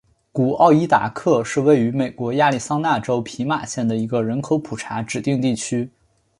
[0.31, 5.91] 古奥伊达克是位于美国亚利桑那州皮马县的一个人口普查指定地区。